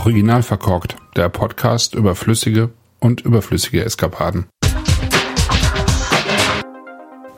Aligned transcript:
Original 0.00 0.42
verkorkt, 0.42 0.96
der 1.14 1.28
Podcast 1.28 1.94
über 1.94 2.14
flüssige 2.14 2.70
und 3.00 3.20
überflüssige 3.20 3.84
Eskapaden. 3.84 4.46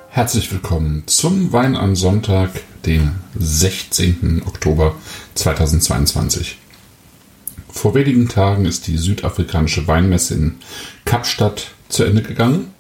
Herzlich 0.08 0.52
willkommen 0.52 1.02
zum 1.06 1.52
Wein 1.52 1.74
am 1.74 1.96
Sonntag, 1.96 2.50
den 2.86 3.16
16. 3.36 4.42
Oktober 4.46 4.94
2022. 5.34 6.56
Vor 7.68 7.96
wenigen 7.96 8.28
Tagen 8.28 8.64
ist 8.64 8.86
die 8.86 8.96
südafrikanische 8.96 9.88
Weinmesse 9.88 10.34
in 10.34 10.54
Kapstadt 11.04 11.72
zu 11.88 12.04
Ende 12.04 12.22
gegangen. 12.22 12.70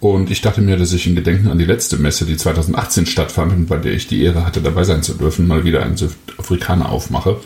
Und 0.00 0.30
ich 0.30 0.42
dachte 0.42 0.60
mir, 0.60 0.76
dass 0.76 0.92
ich 0.92 1.06
in 1.06 1.14
Gedenken 1.14 1.48
an 1.48 1.58
die 1.58 1.64
letzte 1.64 1.96
Messe, 1.96 2.26
die 2.26 2.36
2018 2.36 3.06
stattfand 3.06 3.54
und 3.54 3.66
bei 3.68 3.78
der 3.78 3.92
ich 3.92 4.06
die 4.06 4.22
Ehre 4.22 4.44
hatte, 4.44 4.60
dabei 4.60 4.84
sein 4.84 5.02
zu 5.02 5.14
dürfen, 5.14 5.46
mal 5.46 5.64
wieder 5.64 5.82
einen 5.82 5.96
Südafrikaner 5.96 6.90
aufmache. 6.90 7.40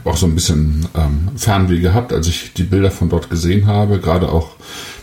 Habe 0.00 0.10
auch 0.10 0.16
so 0.16 0.26
ein 0.26 0.34
bisschen 0.34 0.86
ähm, 0.94 1.28
Fernweh 1.36 1.80
gehabt, 1.80 2.12
als 2.12 2.26
ich 2.26 2.54
die 2.54 2.62
Bilder 2.62 2.90
von 2.90 3.10
dort 3.10 3.28
gesehen 3.28 3.66
habe, 3.66 4.00
gerade 4.00 4.30
auch 4.30 4.56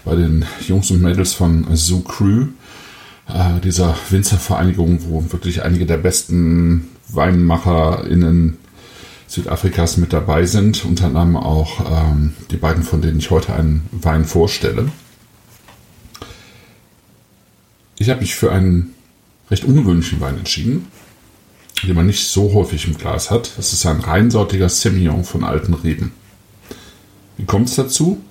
bei 0.04 0.16
den 0.16 0.44
Jungs 0.68 0.90
und 0.90 1.04
Mädels 1.04 1.34
von 1.34 1.68
Zoo 1.76 2.02
Crew, 2.02 2.48
äh, 3.28 3.60
dieser 3.64 3.96
Winzervereinigung, 4.10 5.02
wo 5.08 5.24
wirklich 5.32 5.64
einige 5.64 5.86
der 5.86 5.98
besten 5.98 6.88
WeinmacherInnen 7.10 8.58
Südafrikas 9.28 9.98
mit 9.98 10.14
dabei 10.14 10.46
sind, 10.46 10.84
unter 10.84 11.06
anderem 11.06 11.38
auch 11.38 11.80
ähm, 11.92 12.34
die 12.50 12.58
beiden, 12.58 12.82
von 12.82 13.02
denen 13.02 13.20
ich 13.20 13.30
heute 13.30 13.54
einen 13.54 13.88
Wein 13.92 14.26
vorstelle. 14.26 14.90
Ich 18.00 18.10
habe 18.10 18.22
mich 18.22 18.34
für 18.34 18.52
einen 18.52 18.96
recht 19.52 19.64
ungewöhnlichen 19.64 20.20
Wein 20.22 20.40
entschieden 20.40 20.88
die 21.84 21.94
man 21.94 22.08
nicht 22.08 22.28
so 22.28 22.54
häufig 22.54 22.88
im 22.88 22.98
Glas 22.98 23.30
hat. 23.32 23.52
Das 23.58 23.74
ist 23.74 23.86
ein 23.86 24.00
reinsortiger 24.00 24.70
Semillon 24.70 25.24
von 25.24 25.44
alten 25.44 25.74
Reben. 25.74 26.14
Wie 27.38 27.46
kommt 27.46 27.70
es 27.70 27.76
dazu? 27.76 28.22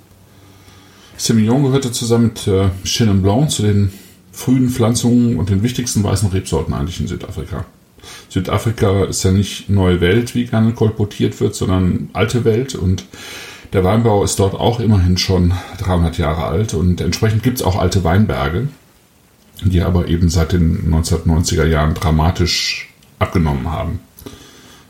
Semillon 1.17 1.63
gehörte 1.63 1.93
zusammen 1.93 2.33
mit 2.35 2.47
äh, 2.47 2.71
Chenin 2.85 3.23
Blanc 3.23 3.51
zu 3.51 3.63
den 3.63 3.93
frühen 4.33 4.69
Pflanzungen 4.69 5.39
und 5.39 5.49
den 5.49 5.63
wichtigsten 5.63 6.05
weißen 6.05 6.29
Rebsorten 6.29 6.75
eigentlich 6.75 7.01
in 7.01 7.07
Südafrika. 7.07 7.65
Südafrika 8.29 9.05
ist 9.05 9.25
ja 9.25 9.33
nicht 9.33 9.71
neue 9.71 10.01
Welt, 10.01 10.35
wie 10.35 10.45
gerne 10.45 10.73
kolportiert 10.73 11.41
wird, 11.41 11.55
sondern 11.55 12.11
alte 12.13 12.45
Welt 12.45 12.75
und 12.75 13.07
der 13.73 13.83
Weinbau 13.83 14.23
ist 14.23 14.39
dort 14.39 14.55
auch 14.55 14.79
immerhin 14.79 15.19
schon 15.19 15.55
300 15.79 16.19
Jahre 16.19 16.45
alt 16.45 16.75
und 16.75 17.01
entsprechend 17.01 17.43
gibt 17.43 17.59
es 17.59 17.65
auch 17.65 17.77
alte 17.77 18.05
Weinberge, 18.05 18.69
die 19.63 19.83
aber 19.83 20.09
eben 20.09 20.29
seit 20.29 20.53
den 20.53 20.93
1990er 20.93 21.65
Jahren 21.65 21.95
dramatisch 21.95 22.91
abgenommen 23.19 23.71
haben. 23.71 24.01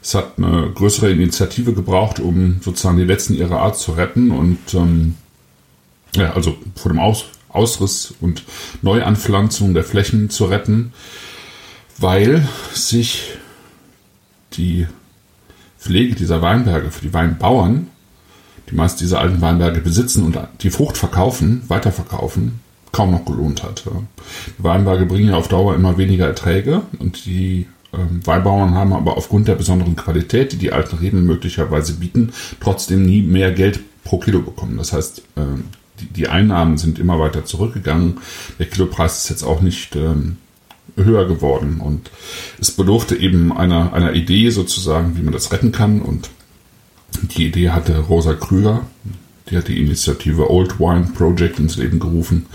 Es 0.02 0.14
hat 0.14 0.34
eine 0.38 0.70
größere 0.72 1.10
Initiative 1.10 1.72
gebraucht, 1.72 2.20
um 2.20 2.60
sozusagen 2.62 2.96
die 2.96 3.04
letzten 3.04 3.34
ihrer 3.34 3.60
Art 3.60 3.76
zu 3.76 3.92
retten 3.92 4.30
und 4.30 4.58
ähm, 4.74 5.16
ja, 6.14 6.32
also 6.32 6.56
vor 6.76 6.92
dem 6.92 7.00
Aus 7.00 7.26
Ausriss 7.48 8.14
und 8.20 8.44
Neuanpflanzung 8.82 9.74
der 9.74 9.82
Flächen 9.82 10.30
zu 10.30 10.44
retten, 10.44 10.92
weil 11.98 12.46
sich 12.72 13.32
die 14.52 14.86
Pflege 15.78 16.14
dieser 16.14 16.42
Weinberge 16.42 16.90
für 16.90 17.02
die 17.02 17.14
Weinbauern, 17.14 17.88
die 18.70 18.74
meist 18.74 19.00
diese 19.00 19.18
alten 19.18 19.40
Weinberge 19.40 19.80
besitzen 19.80 20.24
und 20.24 20.38
die 20.60 20.70
Frucht 20.70 20.98
verkaufen, 20.98 21.62
weiterverkaufen, 21.68 22.60
kaum 22.92 23.12
noch 23.12 23.24
gelohnt 23.24 23.62
hat. 23.62 23.84
Die 24.58 24.64
Weinberge 24.64 25.06
bringen 25.06 25.28
ja 25.30 25.36
auf 25.36 25.48
Dauer 25.48 25.74
immer 25.74 25.96
weniger 25.98 26.26
Erträge 26.26 26.82
und 26.98 27.24
die 27.26 27.66
Weinbauern 28.24 28.74
haben 28.74 28.92
aber 28.92 29.16
aufgrund 29.16 29.48
der 29.48 29.54
besonderen 29.54 29.96
Qualität, 29.96 30.52
die 30.52 30.58
die 30.58 30.72
alten 30.72 30.96
Reben 30.96 31.24
möglicherweise 31.24 31.94
bieten, 31.94 32.32
trotzdem 32.60 33.04
nie 33.04 33.22
mehr 33.22 33.52
Geld 33.52 33.80
pro 34.04 34.18
Kilo 34.18 34.40
bekommen. 34.40 34.76
Das 34.78 34.92
heißt, 34.92 35.22
ähm, 35.36 35.64
die, 36.14 36.28
Einnahmen 36.28 36.76
sind 36.76 36.98
immer 36.98 37.18
weiter 37.18 37.44
zurückgegangen. 37.44 38.18
Der 38.58 38.66
Kilopreis 38.66 39.24
ist 39.24 39.30
jetzt 39.30 39.42
auch 39.42 39.60
nicht 39.60 39.96
ähm, 39.96 40.36
höher 40.96 41.26
geworden 41.26 41.80
und 41.80 42.10
es 42.58 42.70
bedurfte 42.70 43.16
eben 43.16 43.52
einer, 43.56 43.92
einer 43.92 44.14
Idee 44.14 44.50
sozusagen, 44.50 45.16
wie 45.16 45.22
man 45.22 45.32
das 45.32 45.52
retten 45.52 45.72
kann 45.72 46.00
und 46.00 46.30
die 47.22 47.46
Idee 47.46 47.70
hatte 47.70 47.98
Rosa 47.98 48.34
Krüger, 48.34 48.86
die 49.50 49.56
hat 49.56 49.68
die 49.68 49.80
Initiative 49.80 50.50
Old 50.50 50.78
Wine 50.78 51.08
Project 51.14 51.58
ins 51.58 51.76
Leben 51.76 51.98
gerufen 51.98 52.46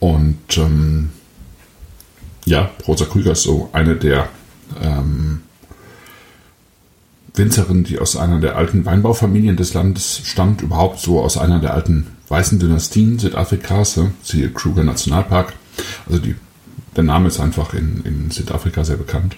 und 0.00 0.58
ähm, 0.58 1.10
ja, 2.44 2.70
Rosa 2.86 3.04
Krüger 3.04 3.32
ist 3.32 3.42
so 3.42 3.68
eine 3.72 3.96
der 3.96 4.28
ähm, 4.82 5.40
Winzerin, 7.36 7.84
die 7.84 7.98
aus 7.98 8.16
einer 8.16 8.40
der 8.40 8.56
alten 8.56 8.84
Weinbaufamilien 8.84 9.56
des 9.56 9.74
Landes 9.74 10.22
stammt, 10.24 10.62
überhaupt 10.62 11.00
so 11.00 11.20
aus 11.20 11.36
einer 11.36 11.58
der 11.58 11.74
alten 11.74 12.06
weißen 12.28 12.58
Dynastien 12.58 13.18
Südafrikas, 13.18 14.00
siehe 14.22 14.50
Kruger 14.50 14.84
Nationalpark. 14.84 15.52
Also 16.06 16.18
die, 16.18 16.34
der 16.96 17.04
Name 17.04 17.28
ist 17.28 17.40
einfach 17.40 17.74
in, 17.74 18.02
in 18.04 18.30
Südafrika 18.30 18.84
sehr 18.84 18.96
bekannt. 18.96 19.36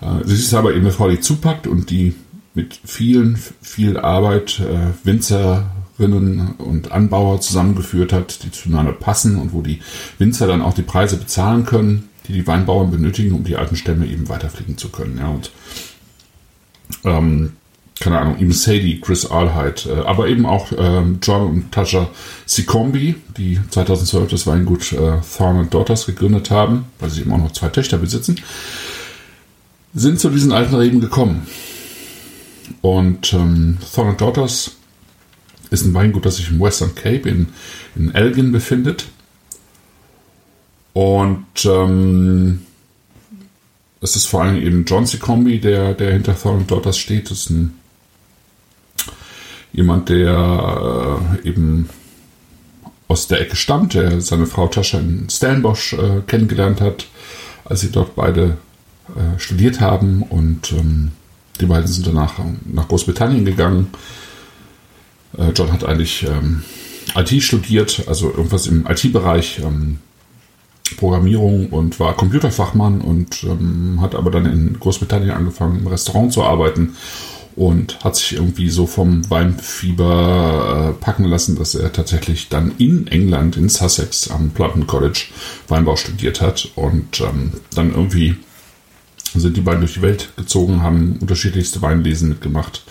Äh, 0.00 0.24
sie 0.24 0.34
ist 0.34 0.54
aber 0.54 0.72
eben 0.72 0.82
eine 0.82 0.92
Frau, 0.92 1.08
die 1.08 1.20
zupackt 1.20 1.66
und 1.66 1.90
die 1.90 2.14
mit 2.54 2.78
vielen, 2.84 3.38
viel 3.62 3.98
Arbeit 3.98 4.60
äh, 4.60 5.06
Winzerinnen 5.06 6.54
und 6.58 6.92
Anbauer 6.92 7.40
zusammengeführt 7.40 8.12
hat, 8.12 8.42
die 8.42 8.50
zueinander 8.50 8.92
passen 8.92 9.36
und 9.36 9.54
wo 9.54 9.62
die 9.62 9.80
Winzer 10.18 10.46
dann 10.46 10.60
auch 10.60 10.74
die 10.74 10.82
Preise 10.82 11.16
bezahlen 11.16 11.64
können 11.64 12.10
die 12.26 12.32
die 12.32 12.46
Weinbauern 12.46 12.90
benötigen, 12.90 13.32
um 13.34 13.44
die 13.44 13.56
alten 13.56 13.76
Stämme 13.76 14.06
eben 14.06 14.28
weiterfliegen 14.28 14.78
zu 14.78 14.90
können. 14.90 15.18
Ja, 15.18 15.28
und 15.28 15.50
ähm, 17.04 17.52
keine 18.02 18.18
Ahnung, 18.18 18.38
eben 18.38 18.52
Sadie, 18.52 19.00
Chris 19.00 19.26
Alheit, 19.26 19.86
äh, 19.86 20.00
aber 20.00 20.28
eben 20.28 20.44
auch 20.44 20.72
ähm, 20.76 21.18
John 21.22 21.48
und 21.48 21.72
Tasha 21.72 22.08
Sikombi, 22.46 23.14
die 23.36 23.60
2012 23.70 24.30
das 24.30 24.46
Weingut 24.46 24.92
äh, 24.92 25.18
Thorn 25.36 25.70
Daughters 25.70 26.06
gegründet 26.06 26.50
haben, 26.50 26.86
weil 26.98 27.10
sie 27.10 27.20
eben 27.20 27.32
auch 27.32 27.38
noch 27.38 27.52
zwei 27.52 27.68
Töchter 27.68 27.98
besitzen, 27.98 28.40
sind 29.94 30.18
zu 30.18 30.30
diesen 30.30 30.52
alten 30.52 30.74
Reben 30.74 31.00
gekommen. 31.00 31.46
Und 32.80 33.32
ähm, 33.32 33.78
Thorn 33.94 34.16
Daughters 34.16 34.72
ist 35.70 35.84
ein 35.84 35.94
Weingut, 35.94 36.26
das 36.26 36.36
sich 36.36 36.50
im 36.50 36.60
Western 36.60 36.94
Cape 36.94 37.28
in, 37.28 37.48
in 37.94 38.14
Elgin 38.14 38.52
befindet. 38.52 39.06
Und 40.92 41.46
ähm, 41.64 42.62
es 44.00 44.16
ist 44.16 44.26
vor 44.26 44.42
allem 44.42 44.60
eben 44.60 44.84
John 44.84 45.06
C. 45.06 45.18
Combi, 45.18 45.60
der, 45.60 45.94
der 45.94 46.12
hinter 46.12 46.38
Thorn 46.38 46.66
Daughters 46.66 46.98
steht. 46.98 47.30
Das 47.30 47.38
ist 47.38 47.50
ein, 47.50 47.78
jemand, 49.72 50.08
der 50.08 51.30
äh, 51.44 51.48
eben 51.48 51.88
aus 53.08 53.28
der 53.28 53.40
Ecke 53.40 53.56
stammt, 53.56 53.94
der 53.94 54.20
seine 54.20 54.46
Frau 54.46 54.66
Tascha 54.68 54.98
in 54.98 55.28
Stellenbosch 55.30 55.94
äh, 55.94 56.22
kennengelernt 56.26 56.80
hat, 56.80 57.06
als 57.64 57.80
sie 57.80 57.90
dort 57.90 58.14
beide 58.16 58.56
äh, 59.08 59.38
studiert 59.38 59.80
haben. 59.80 60.22
Und 60.22 60.72
ähm, 60.72 61.12
die 61.60 61.66
beiden 61.66 61.86
sind 61.86 62.06
danach 62.06 62.34
nach 62.64 62.88
Großbritannien 62.88 63.44
gegangen. 63.44 63.88
Äh, 65.38 65.50
John 65.54 65.72
hat 65.72 65.84
eigentlich 65.84 66.24
ähm, 66.24 66.64
IT 67.14 67.42
studiert, 67.42 68.04
also 68.08 68.30
irgendwas 68.30 68.66
im 68.66 68.86
IT-Bereich. 68.86 69.60
Ähm, 69.60 69.98
Programmierung 70.96 71.68
und 71.68 72.00
war 72.00 72.16
Computerfachmann 72.16 73.00
und 73.00 73.44
ähm, 73.44 74.00
hat 74.00 74.14
aber 74.14 74.30
dann 74.30 74.46
in 74.46 74.78
Großbritannien 74.78 75.32
angefangen, 75.32 75.80
im 75.80 75.86
Restaurant 75.86 76.32
zu 76.32 76.42
arbeiten 76.42 76.96
und 77.56 78.02
hat 78.02 78.16
sich 78.16 78.34
irgendwie 78.34 78.70
so 78.70 78.86
vom 78.86 79.28
Weinfieber 79.30 80.94
äh, 80.98 81.04
packen 81.04 81.24
lassen, 81.24 81.56
dass 81.56 81.74
er 81.74 81.92
tatsächlich 81.92 82.48
dann 82.48 82.72
in 82.78 83.06
England, 83.08 83.56
in 83.56 83.68
Sussex 83.68 84.30
am 84.30 84.50
Plumton 84.50 84.86
College 84.86 85.26
Weinbau 85.68 85.96
studiert 85.96 86.40
hat 86.40 86.70
und 86.76 87.20
ähm, 87.20 87.52
dann 87.74 87.90
irgendwie 87.94 88.36
sind 89.34 89.56
die 89.56 89.62
beiden 89.62 89.80
durch 89.80 89.94
die 89.94 90.02
Welt 90.02 90.32
gezogen, 90.36 90.82
haben 90.82 91.16
unterschiedlichste 91.20 91.80
Weinlesen 91.82 92.28
mitgemacht 92.28 92.84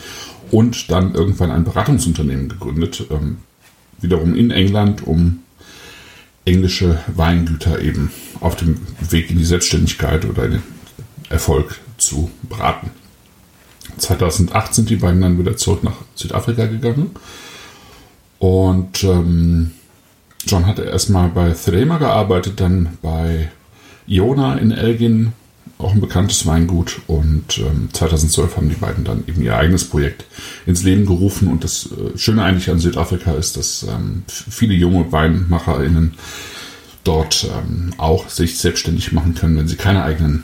und 0.51 0.91
dann 0.91 1.13
irgendwann 1.13 1.51
ein 1.51 1.63
Beratungsunternehmen 1.63 2.49
gegründet, 2.49 3.05
ähm, 3.09 3.37
wiederum 3.99 4.35
in 4.35 4.51
England, 4.51 5.05
um 5.05 5.39
englische 6.51 7.00
Weingüter 7.07 7.81
eben 7.81 8.12
auf 8.39 8.56
dem 8.56 8.80
Weg 9.09 9.30
in 9.30 9.38
die 9.38 9.45
Selbstständigkeit 9.45 10.25
oder 10.25 10.45
in 10.45 10.51
den 10.51 10.63
Erfolg 11.30 11.80
zu 11.98 12.31
beraten. 12.44 12.92
2008 13.98 14.74
sind 14.74 14.89
die 14.89 14.95
beiden 14.95 15.21
dann 15.21 15.38
wieder 15.38 15.57
zurück 15.57 15.83
nach 15.83 15.95
Südafrika 16.15 16.65
gegangen 16.65 17.12
und 18.39 19.03
ähm, 19.03 19.71
John 20.48 20.65
hatte 20.65 20.83
erstmal 20.83 21.30
bei 21.30 21.51
Thelema 21.51 21.98
gearbeitet, 21.98 22.59
dann 22.59 22.98
bei 23.01 23.51
Iona 24.07 24.56
in 24.57 24.71
Elgin 24.71 25.33
auch 25.81 25.93
ein 25.93 26.01
bekanntes 26.01 26.45
Weingut. 26.45 27.01
Und 27.07 27.57
ähm, 27.59 27.89
2012 27.91 28.57
haben 28.57 28.69
die 28.69 28.75
beiden 28.75 29.03
dann 29.03 29.23
eben 29.27 29.41
ihr 29.41 29.55
eigenes 29.55 29.85
Projekt 29.85 30.25
ins 30.65 30.83
Leben 30.83 31.05
gerufen. 31.05 31.47
Und 31.47 31.63
das 31.63 31.89
äh, 31.91 32.17
Schöne 32.17 32.43
eigentlich 32.43 32.69
an 32.69 32.79
Südafrika 32.79 33.33
ist, 33.33 33.57
dass 33.57 33.83
ähm, 33.83 34.23
viele 34.27 34.73
junge 34.73 35.11
WeinmacherInnen 35.11 36.13
dort 37.03 37.45
ähm, 37.45 37.93
auch 37.97 38.29
sich 38.29 38.57
selbstständig 38.57 39.11
machen 39.11 39.35
können, 39.35 39.57
wenn 39.57 39.67
sie 39.67 39.75
keine 39.75 40.03
eigenen 40.03 40.43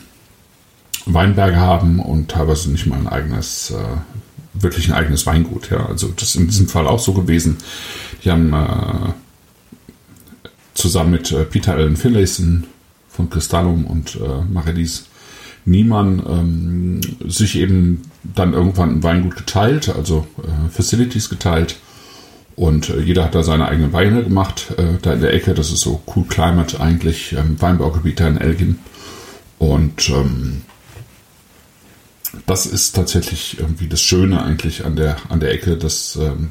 Weinberge 1.06 1.56
haben 1.56 2.00
und 2.00 2.30
teilweise 2.30 2.70
nicht 2.70 2.86
mal 2.86 2.98
ein 2.98 3.08
eigenes 3.08 3.70
äh, 3.70 4.62
wirklich 4.62 4.88
ein 4.88 4.94
eigenes 4.94 5.26
Weingut. 5.26 5.70
Ja, 5.70 5.86
also 5.86 6.08
das 6.08 6.30
ist 6.30 6.36
in 6.36 6.46
diesem 6.46 6.68
Fall 6.68 6.86
auch 6.86 6.98
so 6.98 7.12
gewesen. 7.12 7.58
Die 8.24 8.30
haben 8.30 8.52
äh, 8.52 9.12
zusammen 10.74 11.12
mit 11.12 11.32
äh, 11.32 11.44
Peter 11.44 11.74
Allen 11.74 11.96
Finlayson 11.96 12.64
von 13.08 13.30
Cristallum 13.30 13.84
und 13.84 14.16
äh, 14.16 14.42
Marelis 14.50 15.06
Niemann 15.68 16.22
ähm, 16.28 17.00
sich 17.30 17.56
eben 17.56 18.02
dann 18.22 18.52
irgendwann 18.52 18.96
ein 18.96 19.02
Weingut 19.02 19.36
geteilt, 19.36 19.88
also 19.94 20.26
äh, 20.42 20.70
Facilities 20.70 21.28
geteilt. 21.28 21.76
Und 22.56 22.90
äh, 22.90 23.00
jeder 23.00 23.24
hat 23.24 23.34
da 23.34 23.42
seine 23.42 23.68
eigenen 23.68 23.92
Weine 23.92 24.24
gemacht. 24.24 24.74
Äh, 24.76 24.98
da 25.00 25.12
in 25.12 25.20
der 25.20 25.32
Ecke, 25.32 25.54
das 25.54 25.70
ist 25.70 25.80
so 25.80 26.02
Cool 26.14 26.24
Climate 26.24 26.80
eigentlich, 26.80 27.32
ähm, 27.32 27.60
Weinbaugebiet 27.60 28.20
da 28.20 28.28
in 28.28 28.38
Elgin. 28.38 28.78
Und 29.58 30.08
ähm, 30.10 30.62
das 32.46 32.66
ist 32.66 32.92
tatsächlich 32.94 33.58
irgendwie 33.58 33.88
das 33.88 34.00
Schöne 34.00 34.42
eigentlich 34.42 34.84
an 34.84 34.96
der, 34.96 35.16
an 35.28 35.40
der 35.40 35.52
Ecke, 35.52 35.76
dass 35.76 36.16
ähm, 36.16 36.50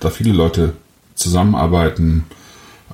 da 0.00 0.10
viele 0.10 0.32
Leute 0.32 0.74
zusammenarbeiten, 1.14 2.24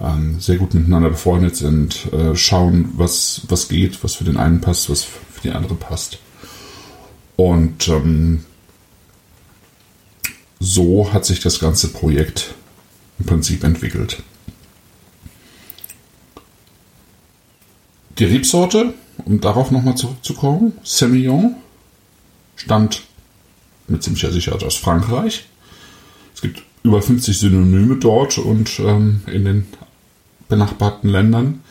ähm, 0.01 0.41
sehr 0.41 0.57
gut 0.57 0.75
miteinander 0.75 1.11
befreundet 1.11 1.57
sind, 1.57 2.13
äh, 2.13 2.35
schauen, 2.35 2.91
was, 2.97 3.43
was 3.49 3.69
geht, 3.69 4.03
was 4.03 4.15
für 4.17 4.25
den 4.25 4.37
einen 4.37 4.61
passt, 4.61 4.91
was 4.91 5.07
die 5.45 5.53
andere 5.53 5.75
passt. 5.75 6.19
Und 7.37 7.89
ähm, 7.89 8.45
so 10.61 11.13
hat 11.13 11.25
sich 11.25 11.41
das 11.41 11.61
ganze 11.61 11.89
Projekt 11.89 12.55
im 13.19 13.27
Prinzip 13.27 13.65
entwickelt. 13.65 14.23
Die 18.19 18.25
Rebsorte, 18.25 18.95
um 19.25 19.41
darauf 19.41 19.71
nochmal 19.71 19.97
zurückzukommen, 19.97 20.73
Semillon, 20.85 21.57
stammt 22.57 23.03
mit 23.89 24.03
ziemlicher 24.03 24.31
Sicherheit 24.31 24.63
aus 24.63 24.77
Frankreich. 24.77 25.47
Es 26.35 26.41
gibt 26.41 26.63
über 26.85 27.03
50 27.03 27.39
Synonyme 27.39 27.97
dort 27.97 28.39
und 28.39 28.79
ähm, 28.79 29.23
in 29.27 29.45
den 29.45 29.67
benachbarten 30.49 31.09
Ländern, 31.11 31.63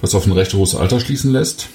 was 0.00 0.14
auf 0.14 0.26
ein 0.26 0.32
recht 0.32 0.54
hohes 0.54 0.74
Alter 0.74 1.00
schließen 1.00 1.32
lässt. 1.32 1.68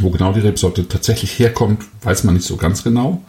Wo 0.00 0.10
genau 0.10 0.32
die 0.32 0.40
Rebsorte 0.40 0.88
tatsächlich 0.88 1.38
herkommt, 1.38 1.84
weiß 2.02 2.24
man 2.24 2.34
nicht 2.34 2.46
so 2.46 2.56
ganz 2.56 2.82
genau. 2.82 3.22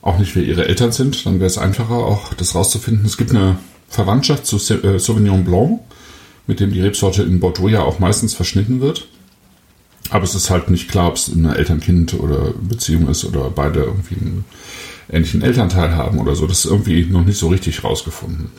Auch 0.00 0.18
nicht, 0.18 0.34
wer 0.34 0.42
ihre 0.42 0.66
Eltern 0.66 0.92
sind. 0.92 1.24
Dann 1.26 1.34
wäre 1.34 1.46
es 1.46 1.58
einfacher, 1.58 1.94
auch 1.94 2.34
das 2.34 2.54
rauszufinden. 2.54 3.06
Es 3.06 3.16
gibt 3.16 3.30
eine 3.30 3.56
Verwandtschaft 3.88 4.46
zu 4.46 4.56
äh, 4.56 4.98
Sauvignon 4.98 5.44
Blanc, 5.44 5.80
mit 6.46 6.60
dem 6.60 6.72
die 6.72 6.80
Rebsorte 6.80 7.22
in 7.22 7.40
Bordeaux 7.40 7.68
ja 7.68 7.82
auch 7.82 7.98
meistens 7.98 8.34
verschnitten 8.34 8.80
wird. 8.80 9.06
Aber 10.10 10.24
es 10.24 10.34
ist 10.34 10.50
halt 10.50 10.70
nicht 10.70 10.90
klar, 10.90 11.08
ob 11.08 11.16
es 11.16 11.30
eine 11.32 11.56
Eltern-Kind 11.56 12.14
oder 12.14 12.52
Beziehung 12.52 13.08
ist 13.08 13.24
oder 13.24 13.48
beide 13.50 13.80
irgendwie 13.80 14.16
einen 14.16 14.44
ähnlichen 15.10 15.42
Elternteil 15.42 15.94
haben 15.94 16.18
oder 16.18 16.34
so. 16.34 16.46
Das 16.46 16.64
ist 16.64 16.70
irgendwie 16.70 17.04
noch 17.04 17.24
nicht 17.24 17.38
so 17.38 17.48
richtig 17.48 17.84
rausgefunden. 17.84 18.50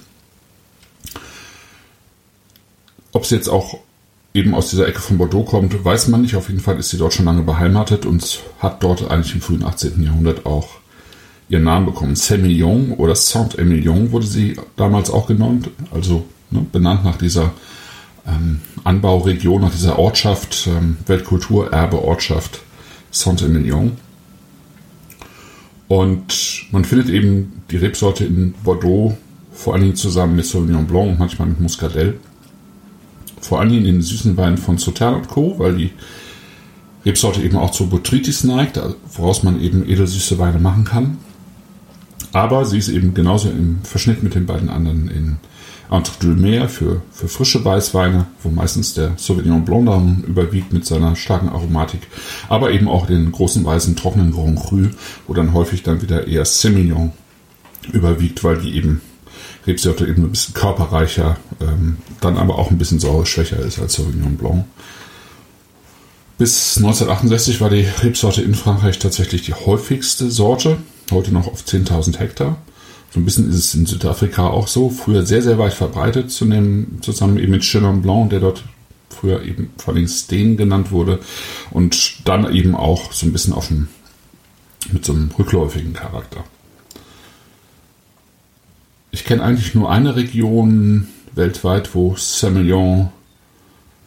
Ob 3.12 3.24
es 3.24 3.30
jetzt 3.30 3.50
auch 3.50 3.80
eben 4.34 4.56
aus 4.56 4.70
dieser 4.70 4.88
Ecke 4.88 5.00
von 5.00 5.18
Bordeaux 5.18 5.44
kommt, 5.44 5.84
weiß 5.84 6.08
man 6.08 6.22
nicht. 6.22 6.36
Auf 6.36 6.50
jeden 6.50 6.60
Fall 6.60 6.78
ist 6.78 6.90
sie 6.90 6.98
dort 6.98 7.14
schon 7.14 7.26
lange 7.26 7.44
beheimatet 7.44 8.06
und 8.06 8.42
hat 8.60 8.84
dort 8.84 9.10
eigentlich 9.10 9.36
im 9.36 9.42
frühen 9.42 9.64
18. 9.64 10.02
Jahrhundert 10.04 10.46
auch 10.46 10.70
ihren 11.50 11.64
Namen 11.64 11.86
bekommen. 11.86 12.16
Semillon 12.16 12.94
oder 12.94 13.16
Saint-Emilion 13.16 14.12
wurde 14.12 14.26
sie 14.26 14.56
damals 14.76 15.12
auch 15.12 15.28
genannt, 15.28 15.70
also 15.92 16.26
ne, 16.50 16.66
benannt 16.72 17.04
nach 17.04 17.18
dieser 17.18 17.52
ähm, 18.26 18.62
Anbauregion, 18.84 19.62
nach 19.62 19.72
dieser 19.72 20.00
Ortschaft, 20.00 20.68
ähm, 20.68 20.98
Weltkulturerbe-Ortschaft 21.06 22.62
Saint-Emilion. 23.12 23.98
Und 25.88 26.66
man 26.72 26.86
findet 26.86 27.10
eben 27.10 27.62
die 27.70 27.78
Rebsorte 27.78 28.26
in 28.26 28.56
Bordeaux 28.64 29.16
vor 29.52 29.74
allen 29.74 29.84
Dingen 29.84 29.96
zusammen 29.96 30.36
mit 30.36 30.46
Sauvignon 30.46 30.88
Blanc 30.88 31.12
und 31.12 31.20
manchmal 31.20 31.50
mit 31.50 31.60
Muscadelle. 31.60 32.16
Vor 33.44 33.60
allen 33.60 33.70
Dingen 33.70 33.86
in 33.86 33.96
den 33.96 34.02
süßen 34.02 34.38
Weinen 34.38 34.58
von 34.58 34.78
Sauternes 34.78 35.24
und 35.24 35.28
Co., 35.28 35.60
weil 35.60 35.76
die 35.76 35.92
Rebsorte 37.06 37.42
eben 37.42 37.58
auch 37.58 37.72
zur 37.72 37.90
Botrytis 37.90 38.46
neigt, 38.46 38.80
woraus 39.16 39.44
man 39.44 39.62
eben 39.62 39.88
edelsüße 39.88 40.40
Weine 40.40 40.60
machen 40.60 40.86
kann. 40.86 41.18
Aber 42.32 42.66
sie 42.66 42.78
ist 42.78 42.88
eben 42.88 43.14
genauso 43.14 43.50
im 43.50 43.80
Verschnitt 43.84 44.24
mit 44.24 44.34
den 44.36 44.46
beiden 44.46 44.70
anderen 44.70 45.10
in 45.10 45.38
Entre 45.92 46.14
deux 46.22 46.40
Mer 46.40 46.70
für, 46.70 47.02
für 47.12 47.28
frische 47.28 47.64
Weißweine, 47.64 48.26
wo 48.42 48.50
meistens 48.50 48.94
der 48.94 49.12
Sauvignon 49.18 49.66
Blanc 49.66 49.86
dann 49.86 50.24
überwiegt 50.26 50.72
mit 50.74 50.86
seiner 50.86 51.16
starken 51.16 51.50
Aromatik, 51.50 52.08
aber 52.50 52.72
eben 52.72 52.88
auch 52.88 53.06
den 53.06 53.32
großen 53.32 53.64
weißen 53.64 53.96
trockenen 53.96 54.32
Grand 54.32 54.58
Cru, 54.58 54.88
wo 55.28 55.34
dann 55.34 55.54
häufig 55.54 55.84
dann 55.84 56.02
wieder 56.02 56.28
eher 56.28 56.46
Semillon 56.46 57.12
überwiegt, 57.92 58.44
weil 58.44 58.58
die 58.60 58.76
eben 58.76 59.02
Rebsorte 59.66 60.06
eben 60.06 60.24
ein 60.24 60.32
bisschen 60.32 60.54
körperreicher, 60.54 61.38
ähm, 61.62 61.98
dann 62.22 62.38
aber 62.38 62.58
auch 62.58 62.72
ein 62.72 62.78
bisschen 62.78 63.00
säureschwächer 63.00 63.60
ist 63.60 63.80
als 63.80 63.94
Sauvignon 63.94 64.38
Blanc. 64.38 64.66
Bis 66.38 66.78
1968 66.78 67.62
war 67.62 67.70
die 67.70 67.88
Rebsorte 68.02 68.42
in 68.42 68.56
Frankreich 68.56 69.00
tatsächlich 69.00 69.44
die 69.44 69.54
häufigste 69.54 70.30
Sorte, 70.32 70.78
heute 71.12 71.32
noch 71.32 71.48
auf 71.48 71.64
10.000 71.64 72.18
Hektar. 72.18 72.58
So 73.14 73.20
ein 73.20 73.26
bisschen 73.26 73.48
ist 73.50 73.56
es 73.56 73.76
in 73.76 73.86
Südafrika 73.86 74.48
auch 74.48 74.68
so. 74.68 74.90
Früher 74.90 75.24
sehr, 75.26 75.44
sehr 75.44 75.60
weit 75.60 75.74
verbreitet, 75.74 76.32
zusammen 76.32 77.38
eben 77.38 77.52
mit 77.52 77.62
Chenin 77.62 78.02
Blanc, 78.02 78.32
der 78.32 78.40
dort 78.40 78.64
früher 79.10 79.44
eben 79.44 79.70
vor 79.78 79.94
allem 79.94 80.08
Steen 80.08 80.58
genannt 80.58 80.92
wurde. 80.92 81.20
Und 81.70 82.28
dann 82.28 82.52
eben 82.54 82.76
auch 82.76 83.14
so 83.14 83.28
ein 83.28 83.32
bisschen 83.32 83.54
auf 83.54 83.68
dem, 83.68 83.88
mit 84.92 85.06
so 85.06 85.14
einem 85.14 85.30
rückläufigen 85.38 85.94
Charakter. 85.94 86.44
Ich 89.14 89.26
kenne 89.26 89.44
eigentlich 89.44 89.76
nur 89.76 89.92
eine 89.92 90.16
Region 90.16 91.08
weltweit, 91.36 91.94
wo 91.94 92.16
Semillon 92.16 93.12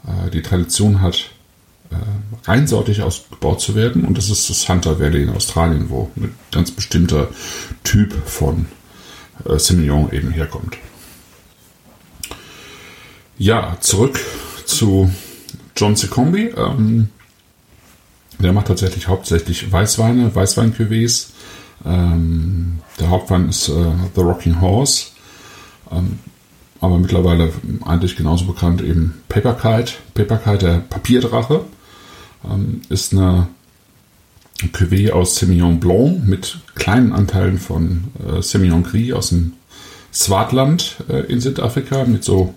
äh, 0.04 0.30
die 0.30 0.42
Tradition 0.42 1.00
hat, 1.00 1.30
äh, 1.90 2.48
reinsortig 2.48 3.02
ausgebaut 3.02 3.60
zu 3.60 3.76
werden. 3.76 4.04
Und 4.04 4.18
das 4.18 4.30
ist 4.30 4.50
das 4.50 4.68
Hunter 4.68 4.98
Valley 4.98 5.22
in 5.22 5.28
Australien, 5.28 5.90
wo 5.90 6.10
ein 6.16 6.34
ganz 6.50 6.72
bestimmter 6.72 7.28
Typ 7.84 8.14
von 8.26 8.66
äh, 9.44 9.60
Semillon 9.60 10.12
eben 10.12 10.32
herkommt. 10.32 10.76
Ja, 13.38 13.76
zurück 13.78 14.18
zu 14.64 15.08
John 15.76 15.94
Secombi. 15.94 16.52
Ähm, 16.56 17.10
der 18.40 18.52
macht 18.52 18.66
tatsächlich 18.66 19.06
hauptsächlich 19.06 19.70
Weißweine, 19.70 20.34
Weißwein-Cuvées. 20.34 21.28
Ähm, 21.84 22.80
der 22.98 23.10
Hauptwein 23.10 23.48
ist 23.48 23.68
äh, 23.68 23.92
The 24.14 24.20
Rocking 24.20 24.60
Horse. 24.60 25.06
Ähm, 25.90 26.18
aber 26.80 26.98
mittlerweile 26.98 27.52
eigentlich 27.84 28.16
genauso 28.16 28.44
bekannt 28.44 28.82
eben 28.82 29.14
Paper 29.28 29.54
Kite. 29.54 29.94
Paper 30.14 30.36
Kite, 30.36 30.58
der 30.66 30.78
Papierdrache, 30.78 31.64
ähm, 32.44 32.82
ist 32.88 33.12
eine 33.12 33.48
Cuvée 34.72 35.10
aus 35.10 35.36
Semillon 35.36 35.80
Blanc 35.80 36.26
mit 36.26 36.58
kleinen 36.74 37.12
Anteilen 37.12 37.58
von 37.58 38.04
äh, 38.26 38.42
Semillon 38.42 38.82
Gris 38.82 39.12
aus 39.12 39.28
dem 39.30 39.52
Swartland 40.12 40.96
äh, 41.08 41.20
in 41.30 41.40
Südafrika 41.40 42.04
mit 42.04 42.24
so 42.24 42.54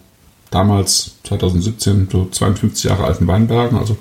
damals 0.49 1.15
2017 1.23 2.07
so 2.11 2.27
52 2.29 2.85
Jahre 2.85 3.03
alten 3.03 3.27
Weinbergen, 3.27 3.77
also 3.77 3.97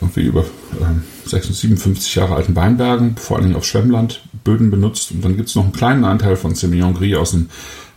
irgendwie 0.00 0.22
über 0.22 0.40
äh, 0.40 1.28
56, 1.28 1.56
57 1.56 2.14
Jahre 2.14 2.34
alten 2.36 2.56
Weinbergen, 2.56 3.16
vor 3.16 3.38
allem 3.38 3.56
auf 3.56 3.64
Schwemmlandböden 3.64 4.70
benutzt. 4.70 5.12
Und 5.12 5.24
dann 5.24 5.36
gibt 5.36 5.48
es 5.48 5.54
noch 5.54 5.64
einen 5.64 5.72
kleinen 5.72 6.04
Anteil 6.04 6.36
von 6.36 6.54
Semillon 6.54 6.94
Gris 6.94 7.16
aus 7.16 7.30
dem 7.32 7.48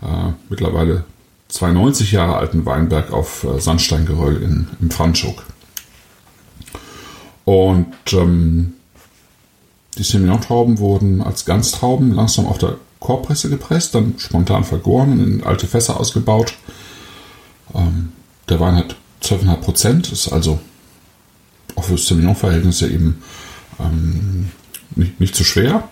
äh, 0.02 0.32
mittlerweile 0.50 1.06
92 1.50 2.12
Jahre 2.12 2.36
alten 2.36 2.66
Weinberg 2.66 3.12
auf 3.12 3.44
äh, 3.44 3.60
Sandsteingeröll 3.60 4.42
in, 4.42 4.68
im 4.82 4.92
Franschhoek. 4.92 5.44
Und 7.46 7.94
ähm, 8.12 8.74
die 9.98 10.04
Semillon-Trauben 10.04 10.80
wurden 10.80 11.22
als 11.22 11.46
Ganztrauben 11.46 12.12
langsam 12.12 12.46
auf 12.46 12.58
der 12.58 12.76
Korbpresse 13.00 13.50
gepresst, 13.50 13.96
dann 13.96 14.16
spontan 14.18 14.64
vergoren 14.64 15.14
und 15.14 15.20
in 15.20 15.44
alte 15.44 15.68
Fässer 15.68 16.00
ausgebaut. 16.00 16.54
Ähm, 17.74 18.12
der 18.50 18.60
Wein 18.60 18.76
hat 18.76 18.96
12,5 19.24 19.56
Prozent, 19.56 20.12
ist 20.12 20.32
also 20.32 20.60
auch 21.78 21.84
für 21.84 21.98
Semillon-Verhältnisse 21.98 22.90
eben 22.90 23.22
ähm, 23.80 24.50
nicht, 24.96 25.20
nicht 25.20 25.36
zu 25.36 25.44
schwer. 25.44 25.88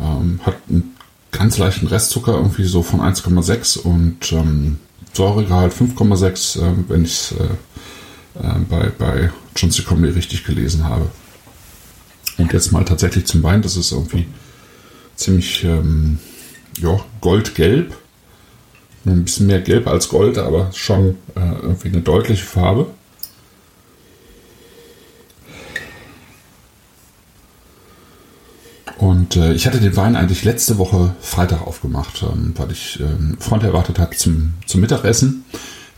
Ähm, 0.00 0.40
hat 0.44 0.56
einen 0.68 0.96
ganz 1.30 1.58
leichten 1.58 1.86
Restzucker, 1.86 2.34
irgendwie 2.34 2.64
so 2.64 2.82
von 2.82 3.00
1,6 3.00 3.78
und 3.78 4.32
ähm, 4.32 4.78
Säuregehalt 5.12 5.72
5,6, 5.72 6.60
äh, 6.60 6.72
wenn 6.88 7.04
ich 7.04 7.12
es 7.12 7.32
äh, 7.32 7.44
äh, 8.42 8.58
bei, 8.68 8.90
bei 8.98 9.30
John 9.54 9.70
C. 9.70 9.82
Comedy 9.82 10.12
richtig 10.12 10.44
gelesen 10.44 10.84
habe. 10.84 11.06
Und 12.36 12.52
jetzt 12.52 12.72
mal 12.72 12.84
tatsächlich 12.84 13.26
zum 13.26 13.42
Wein, 13.42 13.62
das 13.62 13.76
ist 13.76 13.92
irgendwie 13.92 14.26
ziemlich 15.14 15.64
ähm, 15.64 16.18
ja, 16.78 17.00
goldgelb. 17.20 17.96
Ein 19.06 19.24
bisschen 19.24 19.46
mehr 19.46 19.60
gelb 19.60 19.86
als 19.86 20.08
Gold, 20.08 20.36
aber 20.36 20.72
schon 20.74 21.16
äh, 21.36 21.52
irgendwie 21.62 21.88
eine 21.88 22.00
deutliche 22.00 22.44
Farbe. 22.44 22.88
Und 29.26 29.34
äh, 29.34 29.54
ich 29.54 29.66
hatte 29.66 29.80
den 29.80 29.96
Wein 29.96 30.14
eigentlich 30.14 30.44
letzte 30.44 30.78
Woche 30.78 31.16
Freitag 31.20 31.66
aufgemacht, 31.66 32.22
ähm, 32.22 32.52
weil 32.56 32.70
ich 32.70 33.00
äh, 33.00 33.04
einen 33.04 33.38
Freund 33.40 33.64
erwartet 33.64 33.98
habe 33.98 34.14
zum, 34.14 34.54
zum 34.66 34.80
Mittagessen, 34.80 35.44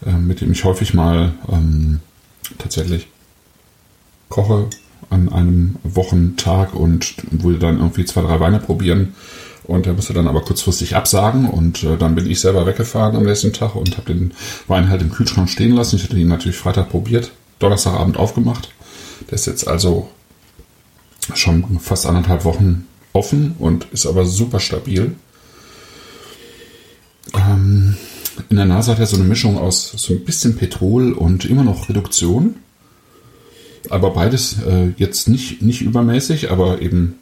äh, 0.06 0.12
mit 0.12 0.40
dem 0.40 0.50
ich 0.50 0.64
häufig 0.64 0.94
mal 0.94 1.35
ähm, 1.52 2.00
tatsächlich 2.56 3.08
koche 4.30 4.70
an 5.11 5.30
einem 5.30 5.76
Wochentag 5.82 6.75
und 6.75 7.16
würde 7.30 7.58
dann 7.58 7.78
irgendwie 7.78 8.06
zwei, 8.06 8.23
drei 8.23 8.40
Weine 8.40 8.61
probieren. 8.61 9.14
Und 9.64 9.87
er 9.87 9.92
musste 9.92 10.14
dann 10.14 10.26
aber 10.26 10.40
kurzfristig 10.40 10.97
absagen 10.97 11.50
und 11.50 11.85
äh, 11.85 11.99
dann 11.99 12.14
bin 12.14 12.30
ich 12.30 12.40
selber 12.40 12.64
weggefahren 12.64 13.14
am 13.14 13.25
nächsten 13.25 13.52
Tag 13.52 13.75
und 13.75 13.99
habe 13.99 14.14
den 14.14 14.32
Wein 14.68 14.88
halt 14.88 15.02
im 15.02 15.12
Kühlschrank 15.12 15.50
stehen 15.50 15.75
lassen. 15.75 15.97
Ich 15.97 16.04
hatte 16.04 16.16
ihn 16.16 16.28
natürlich 16.28 16.56
Freitag 16.56 16.88
probiert, 16.88 17.30
Donnerstagabend 17.58 18.16
aufgemacht. 18.16 18.70
Der 19.26 19.35
ist 19.35 19.47
jetzt 19.47 19.68
also 19.68 20.08
schon 21.35 21.78
fast 21.78 22.06
anderthalb 22.06 22.47
Wochen 22.47 22.87
offen 23.12 23.54
und 23.58 23.86
ist 23.92 24.06
aber 24.06 24.26
super 24.26 24.60
stabil. 24.60 25.14
Ähm, 27.34 27.96
in 28.48 28.56
der 28.56 28.66
Nase 28.66 28.92
hat 28.92 29.00
er 29.00 29.06
so 29.06 29.16
eine 29.16 29.24
Mischung 29.24 29.58
aus 29.58 29.92
so 29.96 30.14
ein 30.14 30.24
bisschen 30.24 30.56
Petrol 30.56 31.12
und 31.12 31.44
immer 31.44 31.64
noch 31.64 31.88
Reduktion. 31.88 32.56
Aber 33.90 34.10
beides 34.10 34.56
äh, 34.62 34.92
jetzt 34.96 35.28
nicht, 35.28 35.62
nicht 35.62 35.80
übermäßig, 35.80 36.50
aber 36.50 36.80
eben 36.82 37.18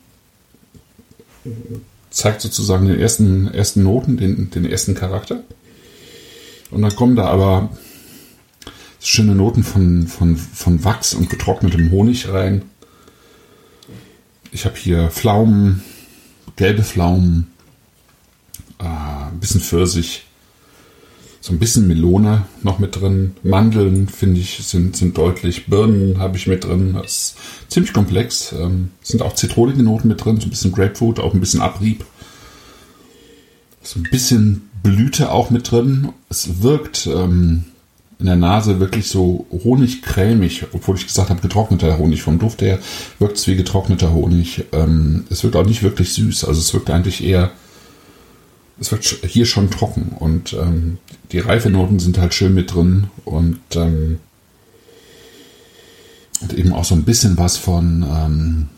zeigt 2.11 2.40
sozusagen 2.40 2.87
den 2.87 2.99
ersten, 2.99 3.49
ersten 3.49 3.83
Noten, 3.83 4.16
den, 4.16 4.50
den 4.50 4.64
ersten 4.64 4.95
Charakter. 4.95 5.43
Und 6.71 6.83
dann 6.83 6.97
kommen 6.97 7.16
da 7.16 7.26
aber 7.26 7.71
schöne 9.00 9.35
Noten 9.35 9.62
von, 9.62 10.07
von, 10.07 10.37
von 10.37 10.85
Wachs 10.85 11.14
und 11.14 11.31
getrocknetem 11.31 11.90
Honig 11.90 12.28
rein. 12.28 12.62
Ich 14.57 14.65
habe 14.65 14.77
hier 14.77 15.11
Pflaumen, 15.11 15.83
gelbe 16.57 16.83
Pflaumen, 16.83 17.49
äh, 18.79 18.85
ein 18.85 19.39
bisschen 19.39 19.61
Pfirsich, 19.61 20.25
so 21.43 21.53
ein 21.53 21.59
bisschen 21.59 21.87
Melone 21.87 22.47
noch 22.63 22.79
mit 22.79 22.99
drin. 22.99 23.37
Mandeln, 23.43 24.09
finde 24.09 24.41
ich, 24.41 24.67
sind, 24.67 24.97
sind 24.97 25.19
deutlich. 25.19 25.67
Birnen 25.67 26.21
habe 26.21 26.39
ich 26.39 26.47
mit 26.47 26.65
drin. 26.65 26.95
Das 26.95 27.05
ist 27.05 27.37
ziemlich 27.69 27.93
komplex. 27.93 28.53
Ähm, 28.53 28.93
sind 29.03 29.21
auch 29.21 29.35
zitronige 29.35 29.83
Noten 29.83 30.09
mit 30.09 30.25
drin, 30.25 30.41
so 30.41 30.47
ein 30.47 30.51
bisschen 30.51 30.73
Grapefruit, 30.73 31.21
auch 31.21 31.35
ein 31.35 31.41
bisschen 31.41 31.61
Abrieb. 31.61 32.07
So 33.83 34.01
ein 34.01 34.09
bisschen 34.11 34.71
Blüte 34.83 35.33
auch 35.33 35.51
mit 35.51 35.71
drin. 35.71 36.15
Es 36.31 36.63
wirkt 36.63 37.07
ähm, 37.07 37.67
in 38.19 38.27
der 38.27 38.37
Nase 38.37 38.81
wirklich 38.81 39.09
so 39.09 39.47
honigcremig, 39.51 40.67
obwohl 40.73 40.97
ich 40.97 41.07
gesagt 41.07 41.31
habe, 41.31 41.41
getrockneter 41.41 41.99
Honig. 41.99 42.23
Vom 42.23 42.39
Duft 42.39 42.63
her 42.63 42.79
wirkt 43.19 43.37
es 43.37 43.47
wie 43.47 43.57
getrockneter 43.57 44.13
Honig. 44.13 44.65
Ähm, 44.73 45.25
es 45.29 45.45
wirkt 45.45 45.57
auch 45.57 45.67
nicht 45.67 45.83
wirklich 45.83 46.15
süß. 46.15 46.45
Also 46.45 46.61
es 46.61 46.73
wirkt 46.73 46.91
eigentlich 46.91 47.23
eher 47.23 47.53
es 48.79 48.93
wird 48.93 49.05
hier 49.05 49.47
schon 49.47 49.71
trocken 49.71 50.15
und 50.19 50.53
ähm, 50.53 50.99
die 51.33 51.39
Reifenoten 51.39 51.99
sind 51.99 52.19
halt 52.19 52.35
schön 52.35 52.55
mit 52.55 52.75
drin 52.75 53.09
und, 53.25 53.59
ähm, 53.75 54.19
und 56.43 56.53
eben 56.53 56.73
auch 56.73 56.85
so 56.85 56.95
ein 56.95 57.05
bisschen 57.05 57.39
was 57.39 57.57
von 57.57 58.69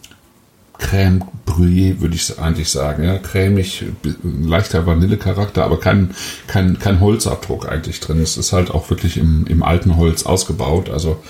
Crème 0.79 1.23
Brûlée, 1.45 2.01
würde 2.01 2.15
ich 2.15 2.39
eigentlich 2.39 2.71
sagen. 2.71 3.03
Ja, 3.03 3.19
cremig, 3.19 3.85
leichter 4.23 4.87
Vanillecharakter, 4.87 5.65
aber 5.65 5.81
kein, 5.81 6.15
kein, 6.47 6.79
kein 6.79 7.01
Holzabdruck 7.01 7.69
eigentlich 7.69 8.01
drin. 8.01 8.21
Es 8.21 8.37
ist 8.37 8.53
halt 8.53 8.71
auch 8.71 8.89
wirklich 8.91 9.17
im, 9.17 9.47
im 9.47 9.63
alten 9.63 9.97
Holz 9.97 10.25
ausgebaut, 10.25 10.89
also 10.89 11.23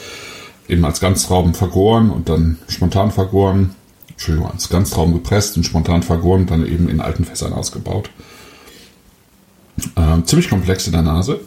eben 0.68 0.84
als 0.84 1.00
Ganztrauben 1.00 1.54
vergoren 1.54 2.10
und 2.10 2.28
dann 2.28 2.58
spontan 2.68 3.10
vergoren. 3.10 3.74
Entschuldigung, 4.10 4.50
als 4.50 4.68
Ganztrauben 4.68 5.14
gepresst 5.14 5.56
und 5.56 5.64
spontan 5.64 6.02
vergoren 6.02 6.42
und 6.42 6.50
dann 6.50 6.66
eben 6.66 6.88
in 6.88 7.00
alten 7.00 7.24
Fässern 7.24 7.52
ausgebaut. 7.52 8.10
Ähm, 9.96 10.26
ziemlich 10.26 10.50
komplex 10.50 10.86
in 10.86 10.92
der 10.92 11.02
Nase. 11.02 11.40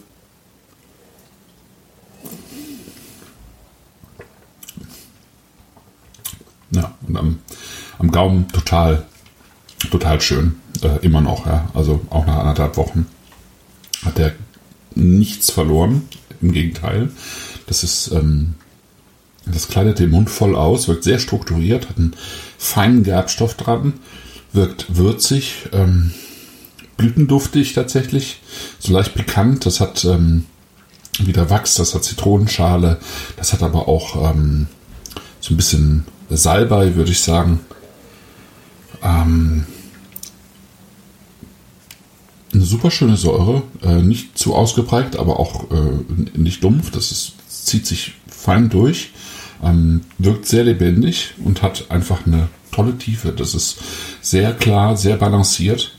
Ja, 6.70 6.94
und 7.06 7.16
am, 7.16 7.38
Gaumen 8.12 8.48
total, 8.48 9.04
total 9.90 10.20
schön. 10.20 10.56
Äh, 10.82 11.04
immer 11.04 11.20
noch, 11.20 11.46
ja. 11.46 11.68
Also 11.74 12.00
auch 12.10 12.26
nach 12.26 12.38
anderthalb 12.38 12.76
Wochen 12.76 13.06
hat 14.04 14.18
er 14.18 14.32
nichts 14.94 15.50
verloren. 15.50 16.08
Im 16.40 16.52
Gegenteil. 16.52 17.10
Das 17.66 17.84
ist, 17.84 18.10
ähm, 18.12 18.54
das 19.46 19.68
kleidet 19.68 19.98
den 20.00 20.10
Mund 20.10 20.28
voll 20.28 20.56
aus, 20.56 20.88
wirkt 20.88 21.04
sehr 21.04 21.20
strukturiert, 21.20 21.88
hat 21.88 21.98
einen 21.98 22.14
feinen 22.58 23.04
Gerbstoff 23.04 23.54
dran, 23.54 23.94
wirkt 24.52 24.96
würzig, 24.96 25.68
ähm, 25.72 26.12
blütenduftig 26.96 27.74
tatsächlich, 27.74 28.40
so 28.78 28.92
leicht 28.92 29.14
pikant. 29.14 29.66
Das 29.66 29.80
hat 29.80 30.04
ähm, 30.04 30.46
wieder 31.18 31.48
Wachs, 31.48 31.74
das 31.74 31.94
hat 31.94 32.04
Zitronenschale, 32.04 32.98
das 33.36 33.52
hat 33.52 33.62
aber 33.62 33.88
auch 33.88 34.30
ähm, 34.30 34.66
so 35.40 35.54
ein 35.54 35.56
bisschen 35.56 36.06
Salbei, 36.28 36.94
würde 36.94 37.12
ich 37.12 37.20
sagen. 37.20 37.60
Ähm, 39.02 39.66
eine 42.52 42.64
super 42.64 42.90
schöne 42.90 43.16
Säure, 43.16 43.62
äh, 43.82 44.02
nicht 44.02 44.38
zu 44.38 44.54
ausgeprägt, 44.54 45.16
aber 45.16 45.40
auch 45.40 45.70
äh, 45.70 46.38
nicht 46.38 46.62
dumpf. 46.62 46.90
Das 46.90 47.10
ist, 47.10 47.34
zieht 47.48 47.86
sich 47.86 48.14
fein 48.28 48.68
durch, 48.68 49.12
ähm, 49.62 50.02
wirkt 50.18 50.46
sehr 50.46 50.64
lebendig 50.64 51.34
und 51.44 51.62
hat 51.62 51.90
einfach 51.90 52.26
eine 52.26 52.48
tolle 52.70 52.96
Tiefe. 52.98 53.32
Das 53.32 53.54
ist 53.54 53.78
sehr 54.20 54.52
klar, 54.52 54.96
sehr 54.96 55.16
balanciert. 55.16 55.96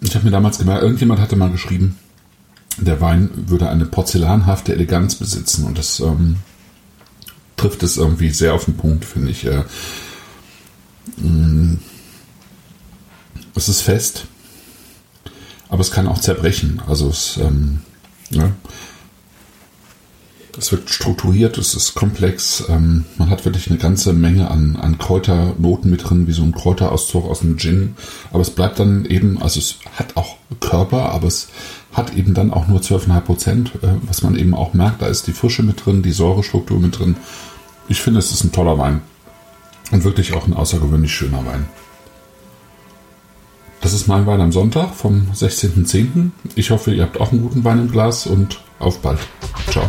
Ich 0.00 0.14
habe 0.14 0.26
mir 0.26 0.30
damals 0.30 0.58
gemerkt, 0.58 0.82
irgendjemand 0.82 1.20
hatte 1.20 1.36
mal 1.36 1.50
geschrieben, 1.50 1.98
der 2.76 3.00
Wein 3.00 3.30
würde 3.48 3.68
eine 3.68 3.86
porzellanhafte 3.86 4.72
Eleganz 4.72 5.14
besitzen 5.14 5.64
und 5.64 5.78
das 5.78 6.00
ähm, 6.00 6.36
trifft 7.56 7.82
es 7.82 7.96
irgendwie 7.96 8.30
sehr 8.30 8.54
auf 8.54 8.66
den 8.66 8.76
Punkt, 8.76 9.04
finde 9.04 9.30
ich. 9.30 9.46
Äh, 9.46 9.64
es 13.54 13.68
ist 13.68 13.82
fest, 13.82 14.26
aber 15.68 15.80
es 15.80 15.90
kann 15.90 16.08
auch 16.08 16.18
zerbrechen. 16.18 16.82
Also 16.86 17.08
es, 17.08 17.38
ähm, 17.38 17.80
ne? 18.30 18.54
Es 20.56 20.70
wird 20.70 20.88
strukturiert, 20.88 21.58
es 21.58 21.74
ist 21.74 21.94
komplex. 21.94 22.64
Ähm, 22.68 23.04
man 23.18 23.28
hat 23.28 23.44
wirklich 23.44 23.68
eine 23.68 23.78
ganze 23.78 24.12
Menge 24.12 24.50
an, 24.50 24.76
an 24.76 24.98
Kräuternoten 24.98 25.90
mit 25.90 26.08
drin, 26.08 26.28
wie 26.28 26.32
so 26.32 26.44
ein 26.44 26.52
Kräuterauszug 26.52 27.24
aus 27.24 27.42
einem 27.42 27.58
Gin. 27.58 27.96
Aber 28.30 28.42
es 28.42 28.50
bleibt 28.50 28.78
dann 28.78 29.04
eben, 29.04 29.42
also 29.42 29.58
es 29.58 29.78
hat 29.96 30.16
auch 30.16 30.36
Körper, 30.60 31.12
aber 31.12 31.26
es 31.26 31.48
hat 31.92 32.14
eben 32.14 32.34
dann 32.34 32.52
auch 32.52 32.68
nur 32.68 32.80
12,5 32.80 33.20
Prozent, 33.22 33.72
äh, 33.82 33.88
was 34.02 34.22
man 34.22 34.36
eben 34.36 34.54
auch 34.54 34.74
merkt. 34.74 35.02
Da 35.02 35.06
ist 35.06 35.26
die 35.26 35.32
Frische 35.32 35.64
mit 35.64 35.84
drin, 35.84 36.02
die 36.02 36.12
Säurestruktur 36.12 36.78
mit 36.78 36.98
drin. 37.00 37.16
Ich 37.88 38.00
finde, 38.00 38.20
es 38.20 38.30
ist 38.30 38.44
ein 38.44 38.52
toller 38.52 38.78
Wein. 38.78 39.02
Und 39.90 40.04
wirklich 40.04 40.32
auch 40.32 40.46
ein 40.46 40.54
außergewöhnlich 40.54 41.12
schöner 41.12 41.44
Wein. 41.44 41.68
Das 43.80 43.92
ist 43.92 44.08
mein 44.08 44.26
Wein 44.26 44.40
am 44.40 44.50
Sonntag 44.50 44.94
vom 44.94 45.28
16.10. 45.34 46.30
Ich 46.54 46.70
hoffe, 46.70 46.94
ihr 46.94 47.02
habt 47.02 47.20
auch 47.20 47.32
einen 47.32 47.42
guten 47.42 47.64
Wein 47.64 47.80
im 47.80 47.90
Glas 47.90 48.26
und 48.26 48.62
auf 48.78 49.00
bald. 49.02 49.18
Ciao. 49.70 49.88